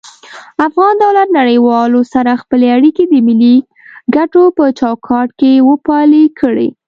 [0.67, 3.57] افغان دولت نړيوالو سره خپلی اړيکي د ملي
[4.15, 6.69] کټو په چوکاټ کي وپالی کړي